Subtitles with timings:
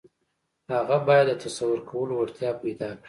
[0.73, 2.99] هغه بايد د تصور کولو وړتيا پيدا کړي.